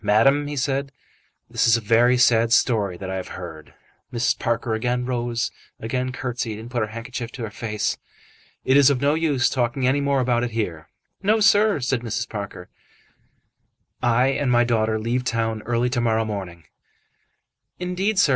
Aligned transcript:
"Madam," 0.03 0.47
he 0.47 0.55
said, 0.55 0.91
"this 1.47 1.67
is 1.67 1.77
a 1.77 1.81
very 1.81 2.17
sad 2.17 2.51
story 2.51 2.97
that 2.97 3.11
I 3.11 3.17
have 3.17 3.27
heard." 3.37 3.75
Mrs. 4.11 4.39
Parker 4.39 4.73
again 4.73 5.05
rose, 5.05 5.51
again 5.79 6.11
curtsied, 6.11 6.57
and 6.57 6.71
put 6.71 6.81
her 6.81 6.87
handkerchief 6.87 7.31
to 7.33 7.43
her 7.43 7.51
face. 7.51 7.99
"It 8.65 8.77
is 8.77 8.89
of 8.89 8.99
no 8.99 9.13
use 9.13 9.47
talking 9.47 9.85
any 9.85 10.01
more 10.01 10.19
about 10.19 10.43
it 10.43 10.49
here." 10.57 10.89
"No, 11.21 11.39
sir," 11.39 11.79
said 11.81 12.01
Mrs. 12.01 12.27
Parker. 12.27 12.67
"I 14.01 14.29
and 14.29 14.51
my 14.51 14.63
daughter 14.63 14.97
leave 14.97 15.23
town 15.23 15.61
early 15.67 15.89
to 15.91 16.01
morrow 16.01 16.25
morning." 16.25 16.63
"Indeed, 17.77 18.17
sir. 18.17 18.29